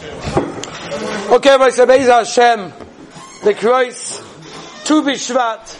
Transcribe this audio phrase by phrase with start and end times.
[0.00, 2.72] Okay, my Beis Hashem,
[3.42, 5.76] the Kreuz, Tu Bishvat,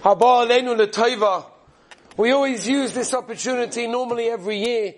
[0.00, 1.44] Haba Aleinu L'Toiva.
[2.16, 4.94] We always use this opportunity, normally every year,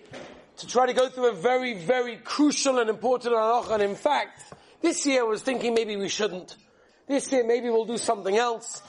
[0.59, 3.72] to try to go through a very, very crucial and important halacha.
[3.72, 4.41] And in fact,
[4.81, 6.57] this year I was thinking maybe we shouldn't.
[7.09, 8.83] This year maybe we'll do something else.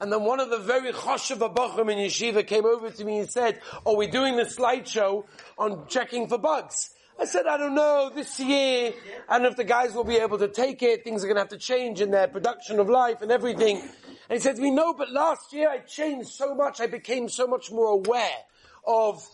[0.00, 3.30] And then one of the very choshev abachim in yeshiva came over to me and
[3.30, 5.26] said, "Are we doing the slideshow
[5.56, 8.92] on checking for bugs?" I said, I don't know, this year,
[9.28, 11.34] I don't know if the guys will be able to take it, things are going
[11.34, 13.80] to have to change in their production of life and everything.
[13.80, 13.90] And
[14.30, 17.48] he said to me, no, but last year I changed so much, I became so
[17.48, 18.36] much more aware
[18.86, 19.26] of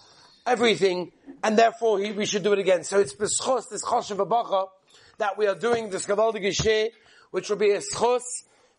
[0.47, 2.84] everything, and therefore he, we should do it again.
[2.84, 4.69] So it's beschos, this choshev abacha,
[5.19, 6.89] that we are doing this gavaldige sheh,
[7.33, 8.23] which will be a schos,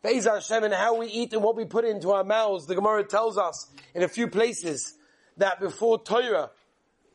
[0.02, 2.66] Be'ez Hashem, and how we eat and what we put into our mouths.
[2.66, 4.96] The Gemara tells us in a few places
[5.38, 6.49] that before Torah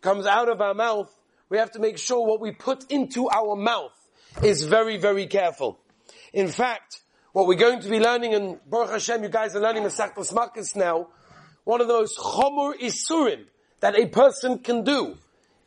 [0.01, 1.15] comes out of our mouth,
[1.51, 3.93] we have to make sure what we put into our mouth
[4.43, 5.79] is very, very careful.
[6.33, 7.01] In fact,
[7.33, 10.77] what we're going to be learning, and Baruch Hashem, you guys are learning Masechtas Makkos
[10.77, 11.09] now,
[11.65, 13.45] one of the most chomor isurim
[13.81, 15.17] that a person can do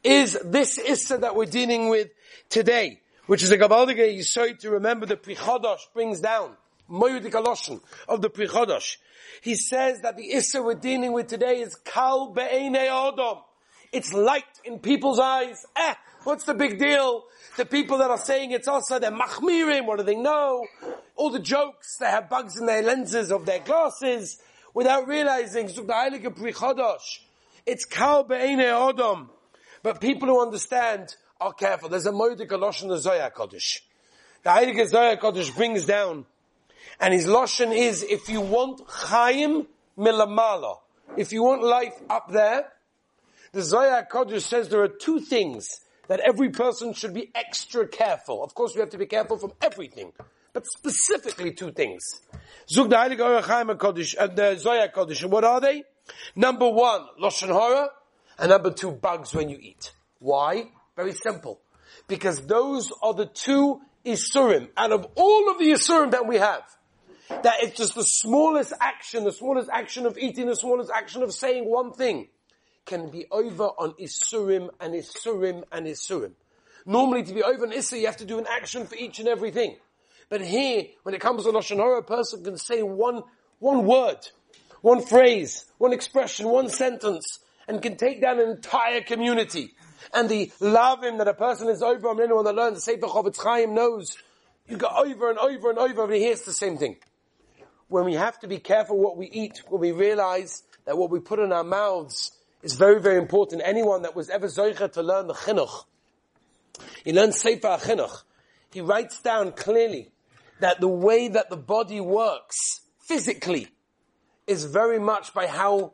[0.03, 2.09] is this issa that we're dealing with
[2.49, 6.55] today, which is a Gabaldige Yisoy to remember the Pri Chodosh brings down,
[6.89, 8.97] Moyudik of the Pri Chodosh.
[9.41, 13.41] He says that the issa we're dealing with today is Kal Be'ene Odom.
[13.93, 15.65] It's light in people's eyes.
[15.75, 17.23] Eh, what's the big deal?
[17.57, 20.65] The people that are saying it's also, they're machmirim, what do they know?
[21.15, 24.39] All the jokes, they have bugs in their lenses of their glasses,
[24.73, 25.69] without realizing,
[27.65, 29.29] it's kal be'ene odom.
[29.83, 31.89] But people who understand are careful.
[31.89, 33.81] There's a moedik in the Zohar Kodesh.
[34.41, 36.25] The Heilige Zohar Kodesh brings down,
[36.99, 40.77] and his loshen is, if you want chayim milamala,
[41.15, 42.65] if you want life up there,
[43.53, 48.43] the Zohar Kodesh says there are two things that every person should be extra careful.
[48.43, 50.11] Of course, we have to be careful from everything,
[50.51, 52.03] but specifically two things.
[52.67, 55.23] Zug the Heilige Kodesh and the Kodesh.
[55.23, 55.83] And what are they?
[56.35, 57.89] Number one, Lashon Hara,
[58.39, 59.93] and number two, bugs when you eat.
[60.19, 60.65] Why?
[60.95, 61.61] Very simple.
[62.07, 66.63] Because those are the two Isurim, out of all of the Isurim that we have,
[67.29, 71.31] that it's just the smallest action, the smallest action of eating, the smallest action of
[71.33, 72.27] saying one thing
[72.85, 76.33] can be over on Isurim and Isurim and Isurim.
[76.85, 79.27] Normally to be over on Issa, you have to do an action for each and
[79.27, 79.77] everything.
[80.29, 83.23] But here, when it comes to Lashon Hara, a person can say one,
[83.59, 84.17] one word,
[84.81, 89.75] one phrase, one expression, one sentence, and can take down an entire community.
[90.13, 93.41] And the lavim that a person is over on, anyone that learns the Sefer Chofetz
[93.41, 94.17] Chaim knows,
[94.67, 96.97] you go over and over and over, and he hears the same thing.
[97.87, 101.19] When we have to be careful what we eat, when we realize that what we
[101.19, 102.22] put in our mouths
[102.63, 103.61] is very, very important.
[103.63, 105.85] Anyone that was ever zoicha to learn the chinuch,
[107.03, 108.23] he learns Sefer Chinuch.
[108.71, 110.11] He writes down clearly
[110.59, 113.67] that the way that the body works physically
[114.47, 115.93] is very much by how,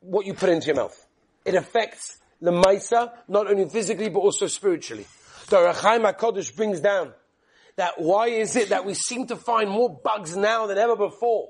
[0.00, 1.06] what you put into your mouth.
[1.44, 5.06] It affects the Maisa, not only physically, but also spiritually.
[5.48, 7.12] The Rachaim HaKodesh brings down
[7.76, 11.48] that why is it that we seem to find more bugs now than ever before?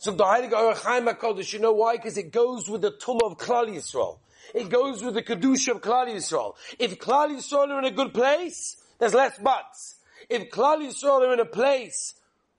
[0.00, 1.96] So the Heilige Ohr HaChaim HaKadosh, you know why?
[1.96, 4.18] Because it goes with the Tum of Klal Yisrael.
[4.54, 6.54] It goes with the Kedusha of Klal Yisrael.
[6.78, 9.96] If Klal Yisrael are in a good place, there's less bugs.
[10.28, 12.14] If Klal Yisrael are in a place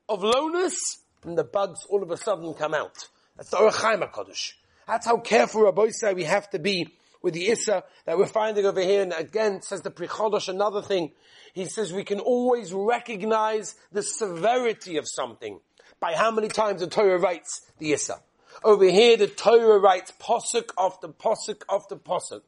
[0.10, 0.76] of lowness,
[1.22, 3.08] then the bugs all of a sudden come out.
[3.38, 4.54] That's the Ohr HaChaim HaKadosh.
[4.86, 6.90] That's how careful Rabbi say we have to be
[7.22, 9.04] with the Issa that we're finding over here.
[9.04, 11.12] And again, says the Pri Chodosh, another thing.
[11.54, 15.60] He says we can always recognize the severity of something
[16.00, 18.22] by how many times the Torah writes the Issa.
[18.64, 22.42] Over here, the Torah writes posuk after posuk after posuk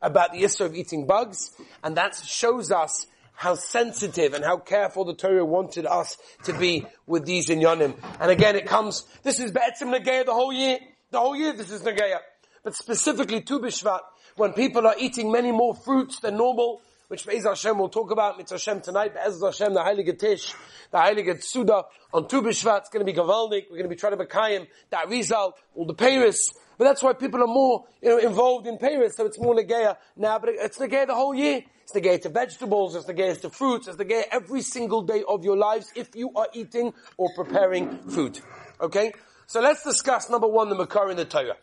[0.00, 1.50] about the Issa of eating bugs,
[1.82, 6.84] and that shows us how sensitive and how careful the Torah wanted us to be
[7.06, 7.94] with these inyanim.
[8.20, 10.78] And again, it comes, this is Be'etzim Nageya the whole year.
[11.10, 12.18] The whole year this is Nageya.
[12.64, 14.00] But specifically to Bishvat,
[14.34, 18.38] when people are eating many more fruits than normal, which Be'ez Hashem will talk about,
[18.38, 20.54] Mitzvah Hashem tonight, Be'ez Hashem, the Heilige Tish,
[20.90, 23.96] the Heilige Tsuda, on Tu B'Shvat, it's going to be Gavalnik, we're going to be
[23.96, 28.10] trying to Bekayim, that Arizal, all the Paris, but that's why people are more, you
[28.10, 31.62] know, involved in Paris, so it's more Nageya now, but it's Nageya the whole year.
[31.82, 35.56] It's Nageya to vegetables, it's Nageya to fruits, it's Nageya every single day of your
[35.56, 38.38] lives if you are eating or preparing food.
[38.80, 39.12] Okay?
[39.46, 41.56] So let's discuss number one, the Makar in the Torah.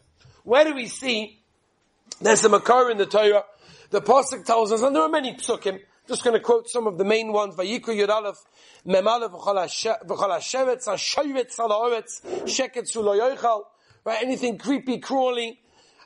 [0.44, 1.40] Where do we see
[2.20, 3.46] there's a Makar in the Torah
[3.96, 6.98] the Pasuk tells us, and there are many psukim, just going to quote some of
[6.98, 7.56] the main ones.
[7.56, 8.38] Vayikru Yud Aleph,
[8.84, 13.64] Mem Aleph v'chol ha-shevetz, ha-shoyvetz, ha-la'oretz, sheketz u'lo yoichal,
[14.04, 14.22] right?
[14.22, 15.60] Anything creepy, crawly.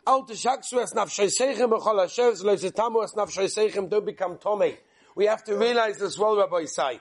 [0.05, 4.77] Al tishaksu es nafshoy seichem v'chol ha-shevetz, lo yizitamu es nafshoy seichem, don't become tomei
[5.19, 6.97] we have to realize as well, Rabbi Isai.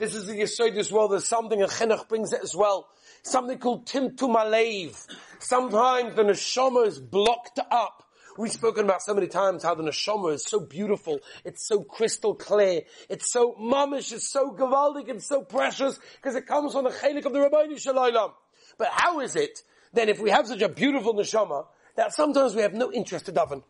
[0.00, 1.06] This is the Yesod as well.
[1.06, 2.88] There's something, a chinuch brings it as well.
[3.22, 5.06] Something called timtum alev.
[5.38, 8.09] Sometimes the neshama is blocked up.
[8.40, 11.20] We've spoken about so many times how the neshama is so beautiful.
[11.44, 12.84] It's so crystal clear.
[13.10, 14.14] It's so mamish.
[14.14, 15.10] It's so gavaldic.
[15.10, 18.32] It's so precious because it comes from the chelik of the Rabbi Shalom.
[18.78, 21.66] But how is it then if we have such a beautiful neshama
[21.96, 23.62] that sometimes we have no interest to daven?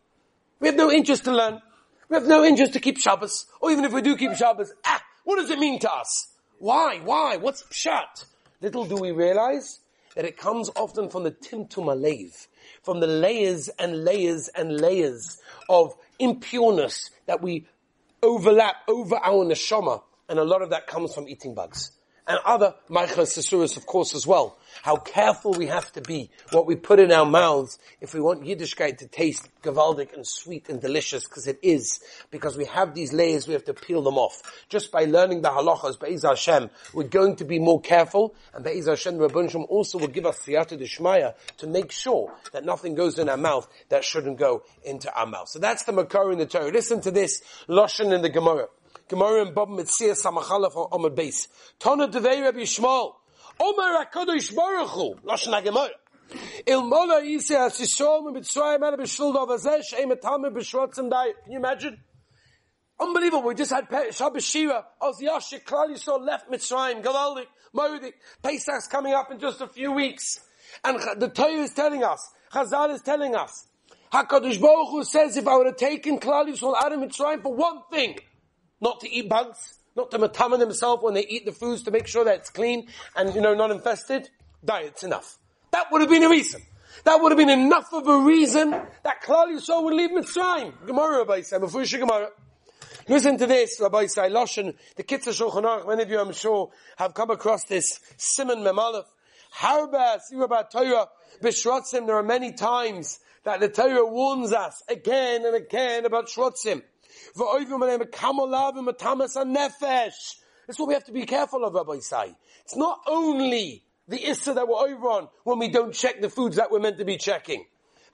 [0.61, 1.61] We have no interest to learn.
[2.07, 3.47] We have no interest to keep Shabbos.
[3.59, 6.27] Or even if we do keep Shabbos, ah, what does it mean to us?
[6.59, 7.01] Why?
[7.03, 7.35] Why?
[7.35, 8.23] What's pshat?
[8.61, 9.81] Little do we realize
[10.15, 12.47] that it comes often from the timtum alev,
[12.83, 15.39] from the layers and layers and layers
[15.69, 17.67] of impureness that we
[18.23, 21.91] overlap over our neshama, and a lot of that comes from eating bugs
[22.31, 24.57] and other Maichas Sesuras, of course, as well.
[24.83, 28.43] How careful we have to be what we put in our mouths if we want
[28.43, 31.99] Yiddishkeit to taste gavaldic and sweet and delicious, because it is.
[32.31, 34.65] Because we have these layers, we have to peel them off.
[34.69, 38.87] Just by learning the halachas, Be'ez Hashem, we're going to be more careful, and Be'ez
[38.87, 43.19] Hashem, Rabban Shem also will give us siyata deshmaya to make sure that nothing goes
[43.19, 45.49] in our mouth that shouldn't go into our mouth.
[45.49, 46.71] So that's the Makar in the Torah.
[46.71, 48.69] Listen to this, Loshan in the Gemara.
[49.11, 51.49] Gemara and Bava Metzia Samachalaf on Amad Beis.
[51.77, 53.13] Tana Devei Rabbi Shmuel.
[53.59, 55.15] Omer HaKadosh Baruch Hu.
[55.25, 55.89] Lashon HaGemara.
[56.65, 61.33] Il Mola Yisei HaSisol Mitzrayim Ana B'Shul Dovazeh She'em Etame B'Shrotzim Dai.
[61.43, 61.97] Can you imagine?
[63.01, 63.49] Unbelievable.
[63.49, 64.85] We just had Shabbos Shira.
[65.01, 67.03] Oz Yashik Klal Yisrael left Mitzrayim.
[67.03, 67.47] Gavaldik.
[67.75, 68.13] Moedik.
[68.41, 70.39] Pesach's coming up in just a few weeks.
[70.85, 73.67] And the Torah is telling us, Chazal is telling us,
[74.13, 77.53] HaKadosh Baruch Hu says if I would have taken Klal Yisrael out of Mitzrayim for
[77.53, 78.17] one thing,
[78.81, 82.07] not to eat bugs, not to mataman themselves when they eat the foods to make
[82.07, 84.29] sure that it's clean and, you know, not infested.
[84.63, 85.37] Diet's enough.
[85.71, 86.61] That would have been a reason.
[87.03, 90.85] That would have been enough of a reason that Klal Yisrael would leave Mitzrayim.
[90.85, 92.29] Gemara, Rabbi Say, before Gemara.
[93.07, 96.69] Listen to this, Rabbi Say, Loshen, the Kitzur Shulchan Aruch, many of you I'm sure
[96.97, 99.05] have come across this Simon Memalef.
[99.57, 101.07] Harba, Sirabah Torah,
[101.41, 106.83] Bishrotzim, there are many times that the Torah warns us again and again about Shrotzim.
[110.67, 112.35] That's what we have to be careful of, Rabbi Say.
[112.63, 116.57] It's not only the issa that we're over on when we don't check the foods
[116.57, 117.65] that we're meant to be checking.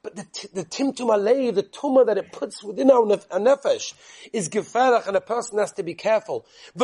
[0.03, 3.93] But the, the timtum the tumah that it puts within our, nef- our nefesh,
[4.31, 6.45] is geferach, and a person has to be careful.
[6.75, 6.79] A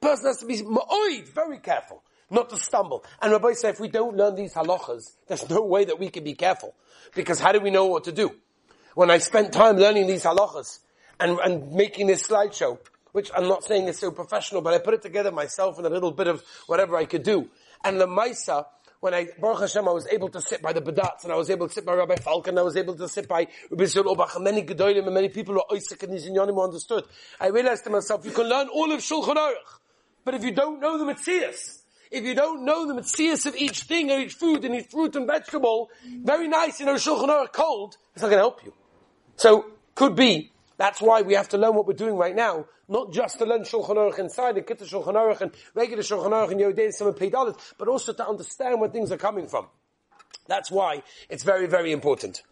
[0.00, 3.04] person has to be ma'oid, very careful, not to stumble.
[3.20, 6.24] And Rabbi say, if we don't learn these halachas, there's no way that we can
[6.24, 6.74] be careful.
[7.14, 8.34] Because how do we know what to do?
[8.94, 10.78] When I spent time learning these halachas
[11.20, 12.78] and, and making this slideshow,
[13.12, 15.88] which I'm not saying is so professional, but I put it together myself in a
[15.88, 17.48] little bit of whatever I could do.
[17.84, 18.66] And the Maisa,
[19.00, 21.50] when I, Baruch Hashem, I was able to sit by the Badats, and I was
[21.50, 24.34] able to sit by Rabbi Falcon, I was able to sit by Rabbi Zul Obach,
[24.34, 27.04] and many Gedolim, and many people who are Isaac and Nizin understood.
[27.40, 29.80] I realized to myself, you can learn all of Shulchan Aruch,
[30.24, 33.82] but if you don't know the Metzias, if you don't know the mitzvahs of each
[33.82, 35.90] thing, or each food, and each fruit and vegetable,
[36.22, 38.72] very nice, you know, Shulchan Aruch cold, it's not going to help you.
[39.36, 43.12] So, could be, that's why we have to learn what we're doing right now, not
[43.12, 46.60] just to learn Shulchan Aruch inside, and Kitzur Shulchan Aruch, and regular Shulchan Aruch, and
[46.60, 49.66] Yodei Sim and Peidalit, but also to understand where things are coming from.
[50.46, 52.42] That's why it's very, very important.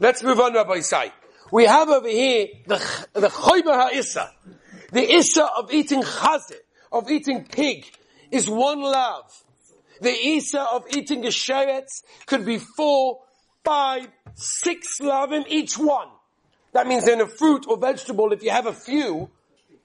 [0.00, 1.12] Let's move on, Rabbi Isai.
[1.50, 2.76] We have over here the,
[3.14, 4.30] the Choyba HaIssa.
[4.92, 6.60] The Issa of eating chazir,
[6.92, 7.86] of eating pig,
[8.30, 9.30] is one love.
[10.00, 11.82] The Issa of eating a
[12.26, 13.20] could be four,
[13.64, 16.08] five, six lavim each one.
[16.78, 19.30] That means in a fruit or vegetable, if you have a few,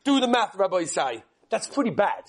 [0.03, 1.23] do the math, Rabbi say.
[1.50, 2.21] That's pretty bad.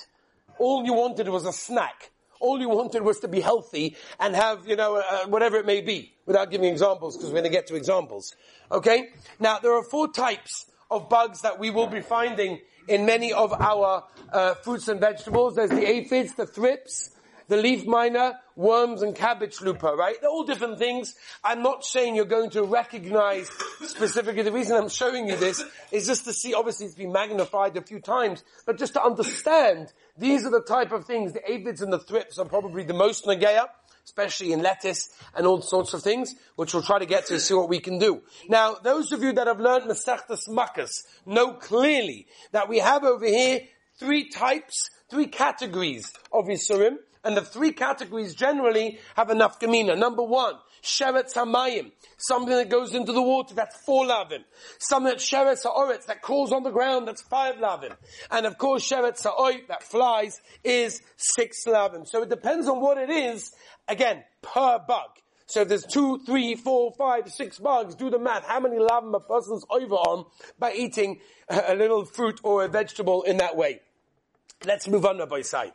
[0.59, 2.13] All you wanted was a snack.
[2.41, 5.83] All you wanted was to be healthy and have, you know, uh, whatever it may
[5.83, 8.35] be, without giving examples, because we're going to get to examples.
[8.73, 9.11] Okay?
[9.39, 13.53] Now, there are four types of bugs that we will be finding in many of
[13.53, 15.57] our uh, fruits and vegetables.
[15.57, 17.11] There's the aphids, the thrips,
[17.49, 20.17] the leaf miner, worms and cabbage looper, right?
[20.21, 21.15] They're all different things.
[21.43, 23.49] I'm not saying you're going to recognize
[23.83, 24.43] specifically.
[24.43, 27.83] The reason I'm showing you this is just to see, obviously it's been magnified a
[27.83, 31.93] few times, but just to understand these are the type of things, the aphids and
[31.93, 33.67] the thrips are probably the most nagaya,
[34.05, 37.55] especially in lettuce and all sorts of things, which we'll try to get to see
[37.55, 38.23] what we can do.
[38.49, 43.27] Now, those of you that have learned Masechtas Makkos know clearly that we have over
[43.27, 43.61] here
[43.99, 46.97] three types, three categories of Yisurim.
[47.25, 49.99] And the three categories generally have enough gamina.
[49.99, 54.45] Number one, sheret hamayim, something that goes into the water, that's four lavim.
[54.79, 57.97] Something that's sheret ha'oretz, that crawls on the ground, that's five lavim.
[58.31, 62.07] And of course, sheret ha'oit, that flies, is six lavim.
[62.07, 63.51] So it depends on what it is,
[63.89, 65.09] again, per bug.
[65.47, 68.45] So if there's two, three, four, five, six bugs, do the math.
[68.47, 70.27] How many lavim a person's over on
[70.59, 73.81] by eating a, a little fruit or a vegetable in that way?
[74.67, 75.73] Let's move on, Rabbi Sai.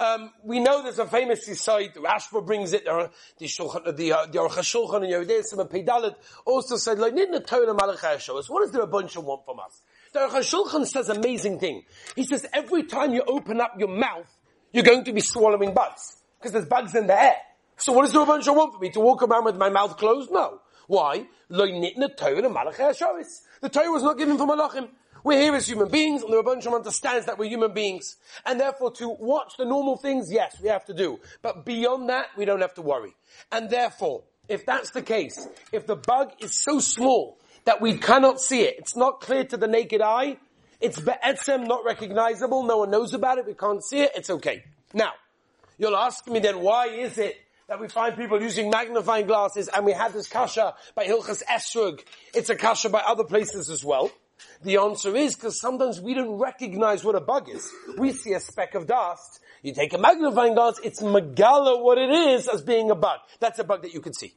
[0.00, 3.10] Um, we know there's a famous site, Rashba brings it, the,
[3.42, 6.14] Shulchan, the, uh, the Aruch HaShulchan and Yeridei Peidalit
[6.46, 8.48] also said, like, Nidna Torah Malach us.
[8.48, 9.82] What does the Rabban want from us?
[10.14, 11.82] The Aruch HaShulchan says amazing thing.
[12.16, 14.26] He says every time you open up your mouth,
[14.72, 16.16] you're going to be swallowing bugs.
[16.38, 17.36] Because there's bugs in the air.
[17.76, 18.88] So what does the Rabban want for me?
[18.92, 20.30] To walk around with my mouth closed?
[20.30, 20.62] No.
[20.86, 21.26] Why?
[21.50, 22.08] The
[23.70, 24.88] Torah was not given for Malachim.
[25.22, 28.16] We're here as human beings, and the Rabban Shalom understands that we're human beings.
[28.46, 31.20] And therefore, to watch the normal things, yes, we have to do.
[31.42, 33.14] But beyond that, we don't have to worry.
[33.52, 38.40] And therefore, if that's the case, if the bug is so small that we cannot
[38.40, 40.38] see it, it's not clear to the naked eye,
[40.80, 44.64] it's be'etzem, not recognizable, no one knows about it, we can't see it, it's okay.
[44.94, 45.12] Now,
[45.78, 47.36] you'll ask me then, why is it
[47.70, 52.00] that we find people using magnifying glasses and we had this kasha by Hilchas Esrog.
[52.34, 54.10] It's a kasha by other places as well.
[54.62, 57.70] The answer is because sometimes we don't recognize what a bug is.
[57.96, 59.40] We see a speck of dust.
[59.62, 63.20] You take a magnifying glass, it's megala what it is as being a bug.
[63.38, 64.34] That's a bug that you can see.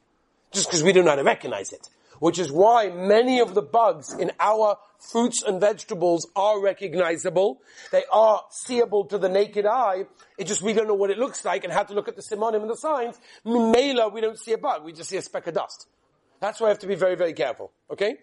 [0.51, 1.89] Just because we don't know how to recognize it.
[2.19, 7.61] Which is why many of the bugs in our fruits and vegetables are recognizable.
[7.91, 10.05] They are seeable to the naked eye.
[10.37, 12.21] It just, we don't know what it looks like and how to look at the
[12.21, 13.19] simonim and the signs.
[13.45, 14.85] Mimela, we don't see a bug.
[14.85, 15.87] We just see a speck of dust.
[16.39, 17.71] That's why I have to be very, very careful.
[17.89, 18.17] Okay?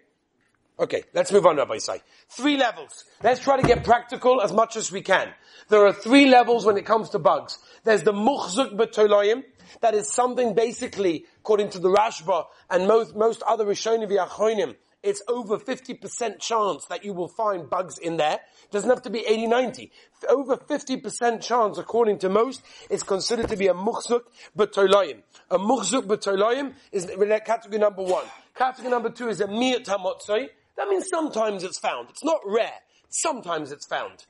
[0.81, 2.01] Okay, let's move on, Rabbi Say.
[2.31, 3.05] Three levels.
[3.23, 5.29] Let's try to get practical as much as we can.
[5.69, 7.59] There are three levels when it comes to bugs.
[7.85, 9.45] There's the muchzuk b'tolayim.
[9.83, 15.59] That is something basically, according to the Rashba and most, most other Rishonim it's over
[15.59, 18.39] 50% chance that you will find bugs in there.
[18.71, 19.93] Doesn't have to be 80, 90.
[20.29, 24.23] Over 50% chance, according to most, is considered to be a muchzuk
[24.57, 25.23] b'tolayim.
[25.51, 27.07] A muchzuk b'tolayim is
[27.47, 28.25] category number one.
[28.55, 30.49] Category number two is a miyat hamotzoi.
[30.81, 32.09] That means sometimes it's found.
[32.09, 32.73] It's not rare.
[33.11, 34.25] Sometimes it's found.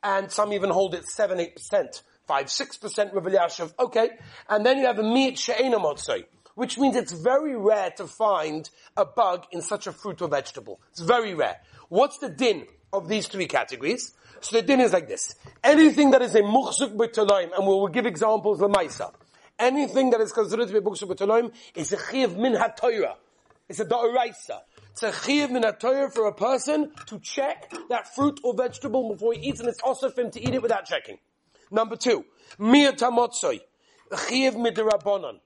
[0.00, 4.10] And some even hold it 7, 8%, 5, 6% Rav Okay.
[4.48, 5.78] And then you have a meat she'ena
[6.54, 10.80] which means it's very rare to find a bug in such a fruit or vegetable.
[10.90, 11.56] It's very rare.
[11.88, 14.14] What's the din of these three categories?
[14.40, 15.34] So the din is like this.
[15.64, 19.12] Anything that is a muchzuk b'toloim, and we'll, we'll give examples lemaisa.
[19.58, 22.68] Anything that is considered to be muchzuk b'toloim is a chiv min ha
[23.68, 24.60] It's a da'oraisa.
[24.92, 25.62] It's a chiv min
[26.10, 30.10] for a person to check that fruit or vegetable before he eats, and it's also
[30.10, 31.18] for him to eat it without checking.
[31.70, 32.24] Number two,
[32.58, 33.60] miyat tamotzoi,
[34.28, 35.40] chiv midirabonon.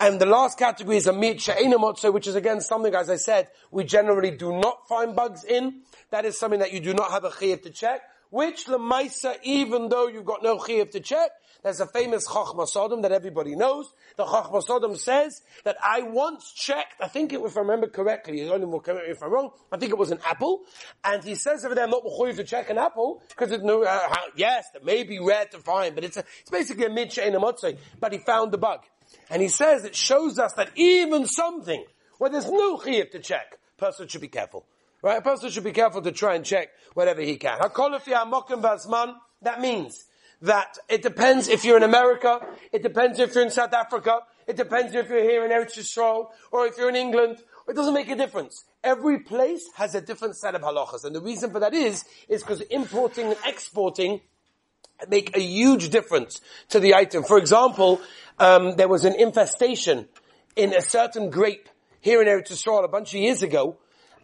[0.00, 3.48] And the last category is a meat she'ena which is again something, as I said,
[3.70, 5.82] we generally do not find bugs in.
[6.10, 8.02] That is something that you do not have a chiv to check.
[8.30, 11.30] Which lemaisa, even though you've got no chiv to check,
[11.62, 13.92] there's a famous Chachma Sodom that everybody knows.
[14.16, 18.48] The Chachma Sodom says that I once checked, I think it, if I remember correctly,
[18.48, 20.62] only will correct if I'm wrong, I think it was an apple,
[21.02, 23.82] and he says over there, I'm not mechuyev to check an apple, because it's no,
[23.82, 27.12] uh, yes, it may be rare to find, but it's a, it's basically a mid
[27.12, 27.36] she'en
[27.98, 28.80] but he found the bug.
[29.30, 31.84] And he says it shows us that even something
[32.18, 34.66] where there's no chiyuv to check, person should be careful.
[35.02, 35.18] Right?
[35.18, 37.58] A person should be careful to try and check whatever he can.
[39.42, 40.04] That means
[40.42, 42.40] that it depends if you're in America,
[42.72, 46.28] it depends if you're in South Africa, it depends if you're here in Eretz Yisrael,
[46.52, 47.38] or if you're in England.
[47.68, 48.64] It doesn't make a difference.
[48.82, 52.42] Every place has a different set of halachas, and the reason for that is, is
[52.42, 54.20] because importing and exporting
[55.08, 56.40] make a huge difference
[56.70, 57.22] to the item.
[57.22, 58.00] For example,
[58.38, 60.08] um, there was an infestation
[60.56, 61.68] in a certain grape
[62.00, 63.76] here in Eretz Yisrael a bunch of years ago,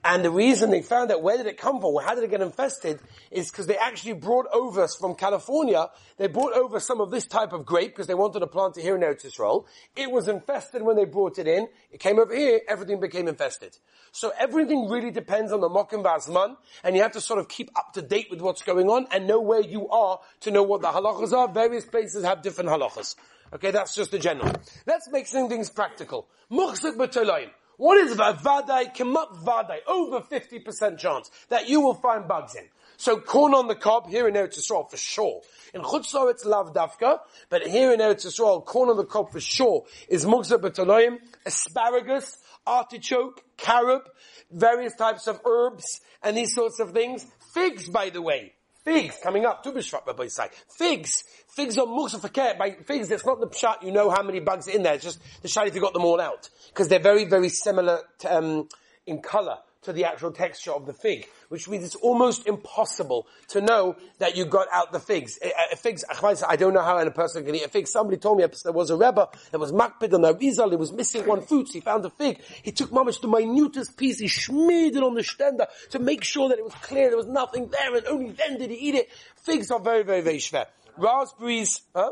[0.05, 2.43] and the reason they found out where did it come from, how did it get
[2.43, 7.27] infested, is because they actually brought over from California, they brought over some of this
[7.27, 9.65] type of grape because they wanted to plant it here in Eretz Yisrael.
[9.97, 11.69] It was infested when they brought it in.
[11.91, 13.79] It came over here, everything became infested.
[14.13, 17.71] So everything really depends on the Mokim Vazman, and you have to sort of keep
[17.75, 20.83] up to date with what's going on and know where you are to know what
[20.83, 21.49] the halachas are.
[21.49, 23.17] Various places have different halachas.
[23.55, 24.53] Okay, that's just the general.
[24.87, 26.29] Let's make some things practical.
[26.51, 27.51] B'tolayim.
[27.77, 28.95] What is vadai?
[28.95, 29.79] Kemat vadai.
[29.87, 32.65] Over 50% chance that you will find bugs in.
[32.97, 35.41] So corn on the cob here in Eretz Yisrael for sure.
[35.73, 39.41] In Chutzor it's lav dafka, but here in Eretz Yisrael, corn on the cob for
[39.41, 44.03] sure is mugza betaloyim, asparagus, artichoke, carob,
[44.51, 47.27] various types of herbs, and these sorts of things.
[47.53, 48.53] Figs, by the way.
[48.85, 49.63] Figs coming up.
[49.63, 50.49] Tu Rabbi say.
[50.69, 51.25] Figs.
[51.49, 52.55] Figs are muksa fakir.
[52.59, 54.95] By figs, it's not the pshat, you know how many bugs are in there.
[54.95, 56.51] It's just the shot if you got them all out.
[56.69, 58.69] Because they're very, very similar to, um,
[59.07, 63.61] in color to the actual texture of the fig, which means it's almost impossible to
[63.61, 65.39] know that you got out the figs.
[65.43, 67.87] A, figs, I don't know how a person can eat a fig.
[67.87, 70.93] Somebody told me there was a Rebbe that was makpid on the Rizal, he was
[70.93, 72.41] missing one fruit, so he found a fig.
[72.63, 76.49] He took mamish the minutest piece, he smeared it on the stender to make sure
[76.49, 79.11] that it was clear there was nothing there, and only then did he eat it.
[79.37, 80.67] Figs are very, very, very schwer.
[80.97, 82.11] Raspberries, huh?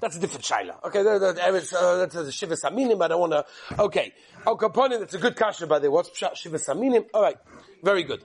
[0.00, 0.84] That's a different shaila.
[0.84, 3.02] Okay, that, that, uh, that's a shiva saminim.
[3.02, 3.44] I don't want to.
[3.78, 4.12] Okay,
[4.46, 4.98] Al Capone.
[4.98, 5.94] That's a good kasha by the way.
[5.94, 7.06] What's shiva saminim?
[7.12, 7.36] All right,
[7.82, 8.24] very good.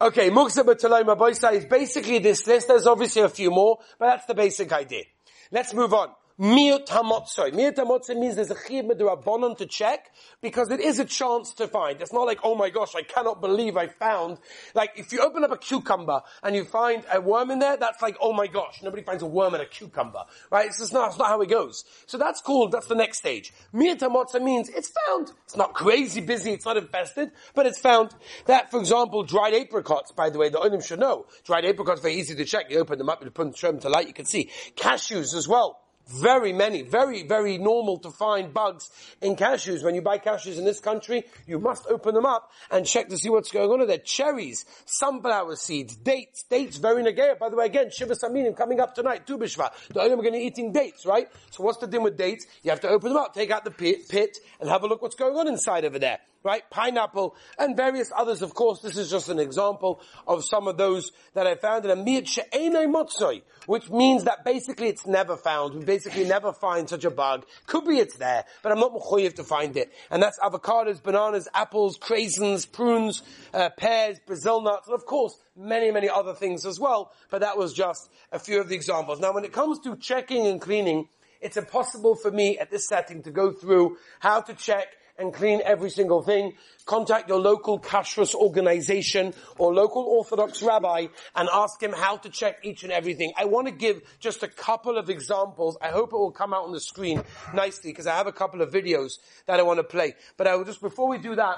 [0.00, 2.68] Okay, muksa b'talayim abaysa is basically this list.
[2.68, 5.04] There's obviously a few more, but that's the basic idea.
[5.50, 6.10] Let's move on.
[6.40, 10.10] Miut hamotzoy means there's a chiyuv midrabanon to check
[10.42, 12.00] because it is a chance to find.
[12.00, 14.38] It's not like, oh my gosh, I cannot believe I found.
[14.74, 18.02] Like, if you open up a cucumber and you find a worm in there, that's
[18.02, 20.24] like, oh my gosh, nobody finds a worm in a cucumber.
[20.50, 20.66] Right?
[20.66, 21.84] It's just not, it's not how it goes.
[22.06, 22.68] So that's cool.
[22.68, 23.52] That's the next stage.
[23.72, 25.30] Miut hamotzoy means it's found.
[25.44, 26.50] It's not crazy busy.
[26.50, 28.10] It's not infested, but it's found.
[28.46, 31.26] That, for example, dried apricots, by the way, the onim should know.
[31.44, 32.72] Dried apricots, are very easy to check.
[32.72, 34.50] You open them up, you put them to light, you can see.
[34.74, 39.82] Cashews as well very many, very, very normal to find bugs in cashews.
[39.82, 43.16] When you buy cashews in this country, you must open them up and check to
[43.16, 43.98] see what's going on there.
[43.98, 47.38] Cherries, sunflower seeds, dates, dates, very negaya.
[47.38, 49.70] By the way, again, Shiva Saminim coming up tonight, Tu Bishva.
[49.88, 51.28] The only we're going to be eating dates, right?
[51.50, 52.46] So what's the deal with dates?
[52.62, 55.02] You have to open them up, take out the pit, pit, and have a look
[55.02, 56.62] what's going on inside over there right?
[56.70, 58.42] Pineapple and various others.
[58.42, 61.90] Of course, this is just an example of some of those that I found in
[61.90, 65.74] a miyat she'enei motzoi, which means that basically it's never found.
[65.74, 67.46] We basically never find such a bug.
[67.66, 69.92] Could be it's there, but I'm not mechoyev to find it.
[70.10, 73.22] And that's avocados, bananas, apples, craisins, prunes,
[73.54, 77.12] uh, pears, Brazil nuts, and of course, many, many other things as well.
[77.30, 79.18] But that was just a few of the examples.
[79.18, 81.08] Now, when it comes to checking and cleaning,
[81.40, 85.60] it's impossible for me at this setting to go through how to check and clean
[85.64, 86.54] every single thing.
[86.86, 92.58] Contact your local kashrus organization or local Orthodox rabbi and ask him how to check
[92.62, 93.32] each and everything.
[93.36, 95.78] I want to give just a couple of examples.
[95.80, 97.22] I hope it will come out on the screen
[97.54, 100.14] nicely because I have a couple of videos that I want to play.
[100.36, 101.56] But I will just, before we do that,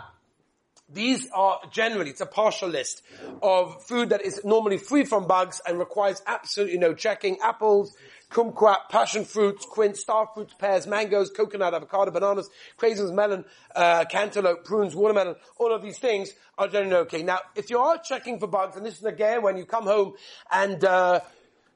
[0.89, 3.03] these are generally, it's a partial list
[3.43, 7.39] of food that is normally free from bugs and requires absolutely no checking.
[7.43, 7.97] Apples,
[8.31, 14.65] kumquat, passion fruits, quince, star fruits, pears, mangoes, coconut, avocado, bananas, craisins, melon, uh, cantaloupe,
[14.65, 17.23] prunes, watermelon, all of these things are generally okay.
[17.23, 20.15] Now, if you are checking for bugs, and this is again when you come home
[20.51, 21.21] and, uh,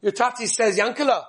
[0.03, 1.25] your tati says, Yankala,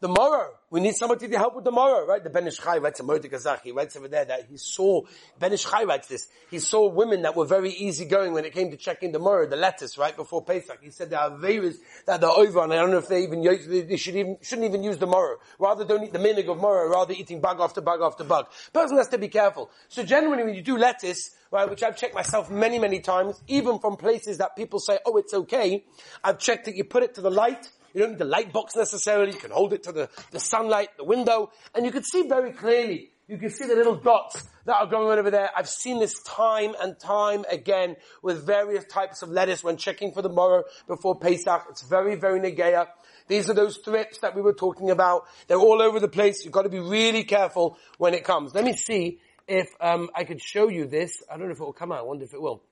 [0.00, 0.50] the morrow.
[0.70, 2.22] We need somebody to help with the morrow, right?
[2.22, 5.02] The Ben Ish Chai writes a Mordek He writes over there that he saw,
[5.38, 8.70] Ben Ish Chai writes this, he saw women that were very easygoing when it came
[8.70, 10.78] to checking the morrow, the lettuce, right before Pesach.
[10.82, 13.42] He said there are various that they're over and I don't know if they even,
[13.42, 15.36] they should even, shouldn't even use the morrow.
[15.58, 18.48] Rather don't eat the minig of morrow, rather eating bug after bug after bug.
[18.72, 19.70] Person has to be careful.
[19.88, 23.78] So generally when you do lettuce, right, which I've checked myself many, many times, even
[23.78, 25.84] from places that people say, oh, it's okay,
[26.22, 28.76] I've checked that you put it to the light, you don't need the light box
[28.76, 29.32] necessarily.
[29.32, 32.52] You can hold it to the, the sunlight, the window, and you can see very
[32.52, 33.10] clearly.
[33.26, 35.48] You can see the little dots that are going over there.
[35.56, 40.20] I've seen this time and time again with various types of lettuce when checking for
[40.20, 41.64] the morrow before Pesach.
[41.70, 42.88] It's very, very negaya.
[43.28, 45.22] These are those thrips that we were talking about.
[45.46, 46.44] They're all over the place.
[46.44, 48.54] You've got to be really careful when it comes.
[48.54, 51.22] Let me see if um, I could show you this.
[51.30, 52.00] I don't know if it will come out.
[52.00, 52.62] I wonder if it will.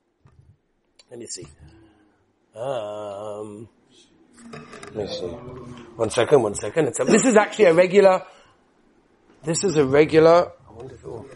[1.11, 1.47] Let me see.
[2.55, 3.69] Um,
[4.95, 5.27] let me see.
[5.97, 6.89] One second, one second.
[6.89, 8.23] A, this is actually a regular,
[9.45, 11.27] this is a regular, I wonder if it will,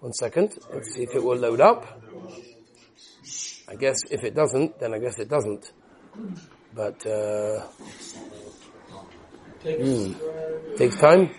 [0.00, 0.54] one second.
[0.72, 2.02] Let's see if it will load up.
[3.68, 5.72] I guess if it doesn't, then I guess it doesn't.
[6.74, 7.66] But, uh,
[9.62, 10.12] hmm.
[10.76, 11.30] takes time.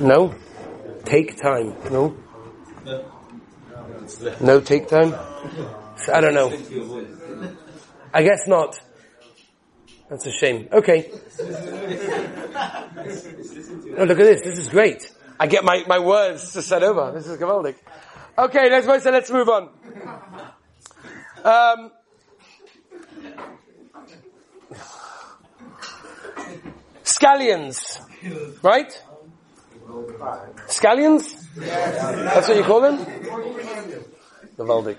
[0.00, 0.34] No?
[1.04, 1.76] Take time.
[1.90, 2.16] No?
[4.40, 5.14] No take time?
[6.08, 6.52] I don't know.
[8.12, 8.80] I guess not.
[10.08, 10.68] That's a shame.
[10.72, 11.10] Okay.
[13.96, 14.42] Oh, look at this.
[14.42, 15.10] This is great.
[15.40, 17.12] I get my, my words to set over.
[17.12, 17.76] This is Gavaldic.
[18.36, 19.70] Okay, let's, let's move on.
[21.44, 21.90] Um,
[27.04, 28.00] scallions.
[28.62, 29.02] Right?
[30.68, 31.54] Scallions?
[31.56, 32.98] That's what you call them?
[34.56, 34.98] Gavaldic.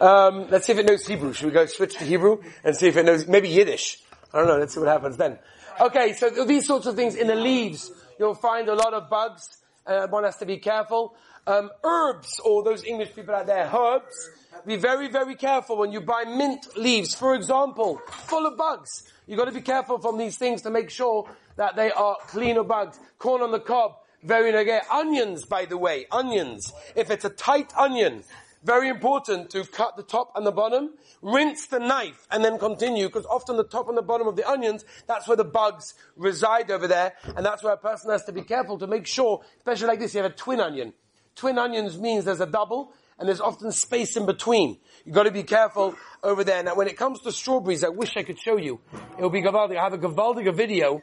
[0.00, 1.32] Um, let's see if it knows Hebrew.
[1.32, 3.98] Should we go switch to Hebrew and see if it knows maybe Yiddish?
[4.32, 4.58] I don't know.
[4.58, 5.38] Let's see what happens then.
[5.80, 9.58] Okay, so these sorts of things in the leaves, you'll find a lot of bugs.
[9.86, 11.14] Uh, one has to be careful.
[11.46, 14.30] Um, herbs, or those English people out there, herbs.
[14.66, 19.04] Be very, very careful when you buy mint leaves, for example, full of bugs.
[19.26, 22.56] You've got to be careful from these things to make sure that they are clean
[22.56, 22.98] of bugs.
[23.18, 24.80] Corn on the cob, very nagay.
[24.90, 26.72] Onions, by the way, onions.
[26.96, 28.24] If it's a tight onion,
[28.62, 30.90] very important to cut the top and the bottom,
[31.22, 34.48] rinse the knife, and then continue, because often the top and the bottom of the
[34.48, 38.32] onions, that's where the bugs reside over there, and that's where a person has to
[38.32, 40.92] be careful to make sure, especially like this, you have a twin onion.
[41.36, 44.78] Twin onions means there's a double, and there's often space in between.
[45.04, 46.62] You've got to be careful over there.
[46.62, 48.80] Now, when it comes to strawberries, I wish I could show you.
[49.18, 49.76] It will be gavaldig.
[49.76, 51.02] I have a gavaldig video.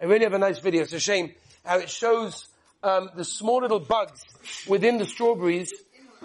[0.00, 0.82] I really have a nice video.
[0.82, 1.32] It's a shame
[1.64, 2.46] how it shows
[2.82, 4.22] um, the small little bugs
[4.68, 5.72] within the strawberries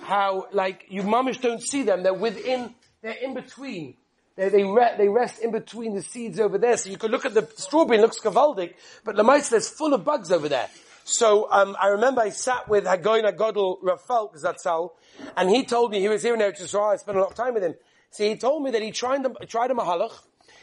[0.01, 2.03] how like you mamish don't see them.
[2.03, 3.95] They're within, they're in between.
[4.35, 6.75] They, they, re- they rest in between the seeds over there.
[6.77, 10.03] So you could look at the strawberry, it looks kavaldik, but Lamaisa, there's full of
[10.03, 10.69] bugs over there.
[11.05, 14.91] So, um, I remember I sat with Hagoyna Godel Rafal Zatzal,
[15.35, 17.35] and he told me, he was here in Eretz Yisrael, I spent a lot of
[17.35, 17.75] time with him.
[18.09, 20.13] So he told me that he tried, tried a mahalach.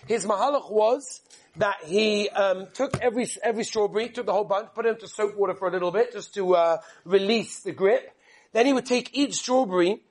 [0.06, 1.20] His mahalach was
[1.56, 5.36] that he um, took every every strawberry, took the whole bunch, put it into soap
[5.36, 8.16] water for a little bit, just to uh, release the grip,
[8.52, 10.02] then he would take each strawberry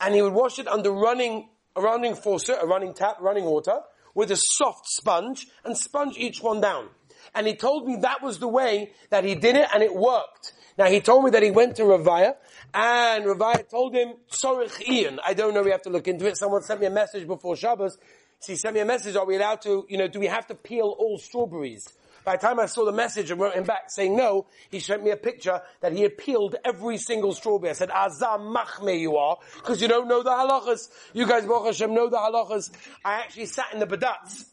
[0.00, 3.80] and he would wash it under running, a running faucet, a running tap, running water,
[4.14, 6.88] with a soft sponge and sponge each one down.
[7.34, 10.52] And he told me that was the way that he did it and it worked.
[10.78, 12.34] Now he told me that he went to Ravaya
[12.74, 15.20] and Ravaya told him, Sorich Ian.
[15.24, 16.36] I don't know, we have to look into it.
[16.36, 17.98] Someone sent me a message before Shabbos.
[18.40, 20.46] So he sent me a message, are we allowed to, you know, do we have
[20.48, 21.88] to peel all strawberries?
[22.26, 25.04] By the time I saw the message and wrote him back saying no, he sent
[25.04, 27.70] me a picture that he had peeled every single strawberry.
[27.70, 30.88] I said, Azam machme you are, because you don't know the halachas.
[31.14, 32.72] You guys, Baruch Hashem, know the halachas.
[33.04, 34.46] I actually sat in the badats,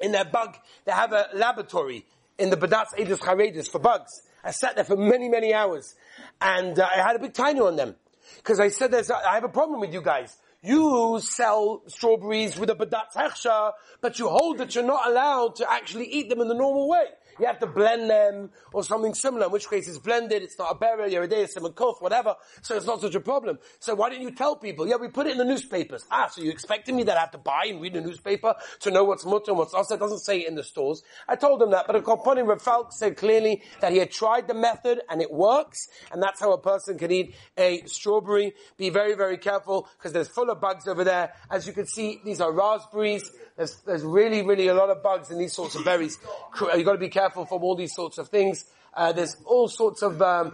[0.00, 2.06] in their bug, they have a laboratory
[2.40, 4.22] in the badats Edis Charedis for bugs.
[4.42, 5.94] I sat there for many, many hours.
[6.40, 7.94] And uh, I had a big tiny on them.
[8.38, 10.36] Because I said, there's, I have a problem with you guys.
[10.62, 15.70] You sell strawberries with a badat hechsha, but you hold that you're not allowed to
[15.70, 17.06] actually eat them in the normal way.
[17.38, 20.72] You have to blend them or something similar, in which case it's blended, it's not
[20.72, 23.58] a berry, you're a day, a kuf, whatever, so it's not such a problem.
[23.78, 24.86] So why didn't you tell people?
[24.86, 26.04] Yeah, we put it in the newspapers.
[26.10, 28.90] Ah, so you expecting me that I have to buy and read the newspaper to
[28.90, 29.94] know what's mutter and what's also?
[29.94, 31.02] It doesn't say it in the stores.
[31.26, 34.54] I told them that, but Koponim Reb Falk said clearly that he had tried the
[34.54, 38.52] method and it works, and that's how a person can eat a strawberry.
[38.76, 41.32] Be very, very careful, because there's full of bugs over there.
[41.50, 43.30] As you can see, these are raspberries.
[43.56, 46.18] There's, there's really, really a lot of bugs in these sorts of berries.
[46.60, 48.64] You've got to be careful from all these sorts of things.
[48.94, 50.52] Uh, there's all sorts of um,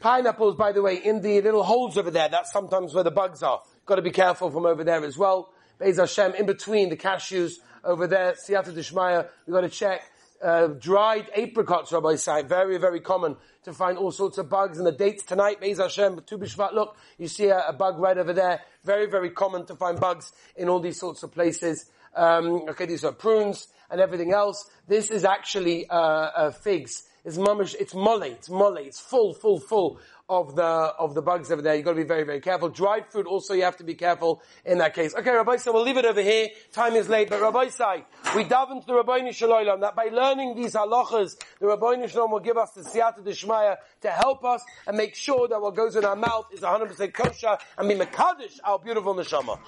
[0.00, 2.28] pineapples, by the way, in the little holes over there.
[2.28, 3.62] That's sometimes where the bugs are.
[3.86, 5.52] Got to be careful from over there as well.
[5.80, 7.54] Beis Hashem, in between the cashews
[7.84, 10.02] over there, Siyata Dishmaya, we've got to check.
[10.42, 14.78] Uh, dried apricots, Rabbi say, very, very common to find all sorts of bugs.
[14.78, 18.16] And the dates tonight, Beis Hashem, Tu B'Shvat, look, you see a, a, bug right
[18.16, 18.60] over there.
[18.82, 21.90] Very, very common to find bugs in all these sorts of places.
[22.16, 24.68] Um, okay, these are prunes and everything else.
[24.88, 27.02] This is actually uh, uh, figs.
[27.22, 30.00] It's mamish, it's mole, it's mole, it's full, full, full
[30.30, 31.74] of the of the bugs over there.
[31.74, 32.68] You've got to be very, very careful.
[32.68, 35.12] Dried fruit also you have to be careful in that case.
[35.14, 36.48] Okay, Rabbi Sai, we'll leave it over here.
[36.72, 38.04] Time is late, but Rabbi Sai,
[38.36, 42.38] we dive into the Rabbi Shalom that by learning these halachas, the Rabbi Shalom will
[42.38, 46.04] give us the siyata deshmaya to help us and make sure that what goes in
[46.04, 49.58] our mouth is 100% kosher and be mekadosh our beautiful neshama.